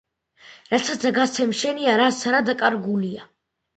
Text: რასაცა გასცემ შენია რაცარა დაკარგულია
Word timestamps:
რასაცა 0.69 1.11
გასცემ 1.17 1.53
შენია 1.59 1.95
რაცარა 2.03 2.43
დაკარგულია 2.49 3.29